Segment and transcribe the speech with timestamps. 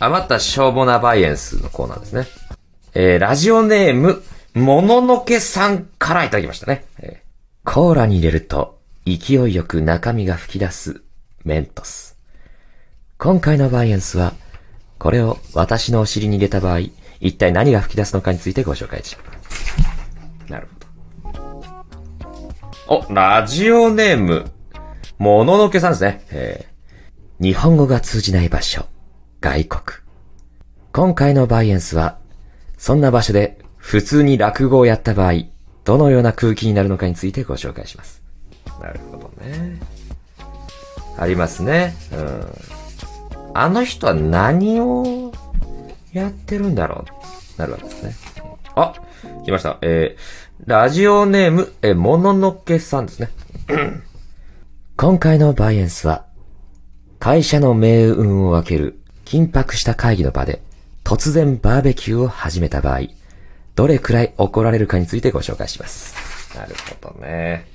[0.00, 2.26] 余ったしょうもなバイエンスのコーナーですね。
[2.94, 4.22] えー、ラジオネーム、
[4.54, 6.84] もののけさんからいただきましたね。
[6.98, 11.02] えー、コーラに入れると、勢いよく中身が吹き出す、
[11.44, 12.16] メントス。
[13.18, 14.34] 今回のバイエンスは、
[14.98, 16.80] これを私のお尻に入れた場合、
[17.20, 20.52] 一体何が吹き出すのかについてご紹介します。
[20.52, 20.68] なる
[21.22, 21.30] ほ
[22.98, 23.06] ど。
[23.10, 24.50] お、ラジオネーム、
[25.18, 26.24] もののけさんですね。
[26.30, 28.86] えー、日本語が通じない場所、
[29.44, 29.82] 外国。
[30.94, 32.16] 今回のバイエンスは、
[32.78, 35.34] そんな場所で普通に落語をやった場合、
[35.84, 38.22] どのような空気になるのかについてご紹介します。
[38.80, 39.78] なるほどね。
[41.18, 41.94] ありますね。
[42.14, 42.46] うん。
[43.52, 45.30] あの人は何を
[46.14, 47.04] やってるんだろ
[47.58, 47.60] う？
[47.60, 48.14] なるわけですね。
[48.74, 48.94] あ、
[49.44, 49.76] 来ました。
[49.82, 53.28] えー、ラジオネーム、えー、もののけさんですね。
[54.96, 56.24] 今回のバイエンスは、
[57.18, 60.62] 会社の命運を分ける緊迫した会議の場で、
[61.04, 63.00] 突然バーベキューを始めた場合、
[63.74, 66.14] どれくらい怒られるかについてご紹介します。
[66.56, 67.66] なるほどね。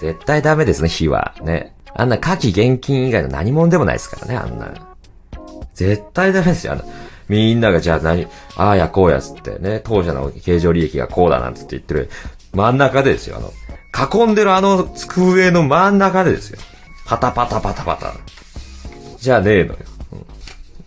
[0.00, 1.34] 絶対ダメですね、火は。
[1.42, 1.74] ね。
[1.94, 4.74] あんな火器現金以外の何者でもないですからね、あんな。
[5.74, 6.84] 絶対ダメですよ、あの。
[7.28, 12.10] みんながじゃあ何、ああやこうやつってね、当社の経常利益がこうだなんつって言ってる
[12.52, 13.52] 真ん中でですよ、あの、
[14.26, 16.58] 囲んでるあの机の真ん中でですよ。
[17.06, 18.12] パタパタパタパタ。
[19.18, 19.78] じゃあねえのよ。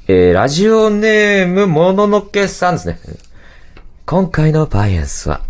[0.09, 2.99] うん、えー、ラジオネームもののけさんですね。
[4.07, 5.41] 今回のバイアンスは、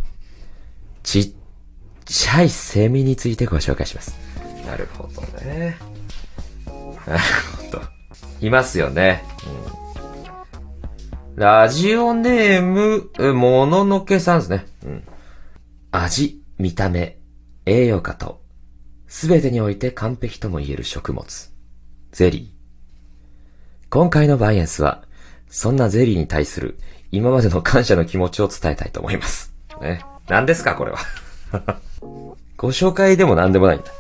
[1.02, 1.32] ちっ
[2.04, 4.14] ちゃいセミについてご紹介します。
[4.68, 5.78] なるほどね。
[7.08, 7.20] なる
[7.72, 7.82] ほど。
[8.42, 9.24] いますよね。
[11.32, 14.66] うん、ラジオネーム、もののけさんですね。
[14.84, 15.04] うん、
[15.92, 17.18] 味、見た目、
[17.66, 18.42] 栄養価と、
[19.08, 21.26] すべてにおいて完璧とも言える食物。
[22.12, 22.59] ゼリー。
[23.90, 25.04] 今回のバイエンスは、
[25.50, 26.78] そんなゼリーに対する
[27.12, 29.54] 今までの感謝の気持ちを伝えたいと思います。
[29.82, 30.06] ね。
[30.28, 31.00] 何ですかこれは。
[32.56, 33.92] ご紹介でも何でもないんだ。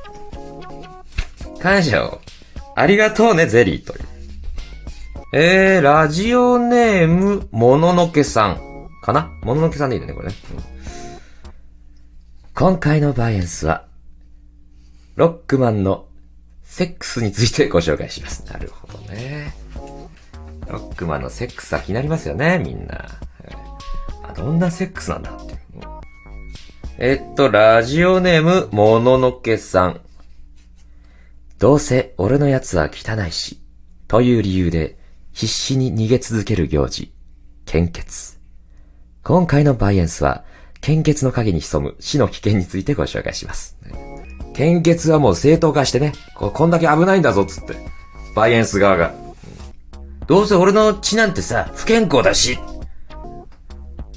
[1.60, 2.22] 感謝を。
[2.76, 4.06] ありがとうね、ゼリーという。
[5.34, 8.90] えー、ラジオネーム、もののけさん。
[9.02, 9.32] かな？
[9.42, 10.36] もののけさんでいいんだね、これね。
[10.54, 10.80] うん
[12.60, 13.86] 今回のバイエンスは、
[15.16, 16.08] ロックマンの
[16.62, 18.46] セックスについてご紹介します。
[18.52, 19.54] なるほどね。
[20.70, 23.06] ロックマンのセックスは気になりますよね、みんな。
[24.24, 25.60] あ、どんなセックスなんだって。
[27.00, 30.02] えっと、ラジオネーム、もののけさん。
[31.58, 33.60] どうせ俺のやつは汚いし、
[34.08, 34.98] という理由で
[35.34, 37.12] 必死に逃げ続ける行事、
[37.66, 38.40] 献血。
[39.24, 40.44] 今回のバイエンスは、
[40.82, 43.78] 献血の影に潜む死の危険についてご紹介します。
[44.54, 47.76] 献血はもう正当化してね、ここんだけ危ないんだぞつって。
[48.36, 49.14] バイエンス側が。
[50.30, 52.60] どうせ俺の血なんてさ、不健康だし。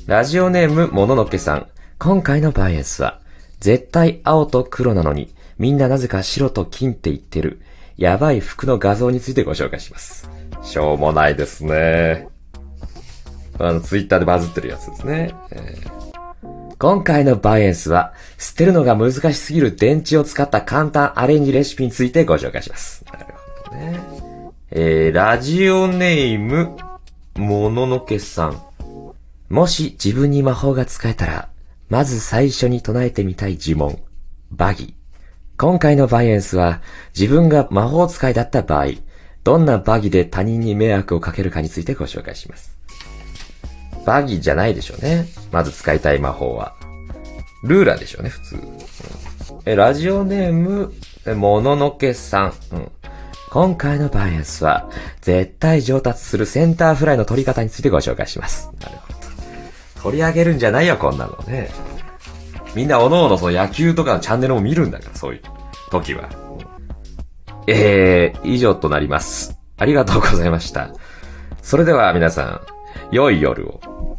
[0.06, 1.68] ラジオネームもののけさん。
[1.98, 3.22] 今回のバイエンスは、
[3.60, 7.62] 絶対青と黒なのに、みんななぜか白と金って言ってる、
[7.96, 10.28] やばい服の画像についてご紹介します。
[10.62, 12.28] しょうもないですね。
[13.58, 15.34] あの、ツイッターでバズってるやつですね。
[15.50, 16.02] えー
[16.78, 23.04] 今回のバイエンスは、捨てるのが難しすぎる電池を使った簡単アレンジレシピについてご紹介します。
[23.04, 23.26] なる
[23.64, 24.31] ほどね。
[24.75, 26.78] えー、ラジオネーム、
[27.37, 28.62] もののけさん。
[29.50, 31.50] もし自分に魔法が使えたら、
[31.91, 33.99] まず最初に唱えてみたい呪文。
[34.50, 34.94] バギ。
[35.59, 36.81] 今回のバイエンスは、
[37.15, 38.93] 自分が魔法使いだった場合、
[39.44, 42.75] どんなバギで他人に迷惑をかけるかについてご紹介します。
[44.06, 45.27] バギじゃないでしょうね。
[45.50, 46.75] まず使いたい魔法は。
[47.62, 48.56] ルーラーでしょうね、普通。
[49.66, 50.94] え、ラジオネーム、
[51.37, 52.54] もののけさん。
[52.72, 52.91] うん。
[53.52, 54.88] 今回のバイアスは、
[55.20, 58.70] 絶対上達するセンターフライの取り方についてご紹介します。
[58.80, 59.18] なるほど。
[60.04, 61.68] 取り上げるんじゃないよ、こんなのね。
[62.74, 65.42] みんなおのおのその野球とかのチャンネルも見るんだから、そういう
[65.91, 66.30] 時は。
[67.66, 69.58] えー、以上となります。
[69.76, 70.88] ありがとうございました。
[71.60, 72.60] それでは皆さん、
[73.15, 74.11] 良い夜を。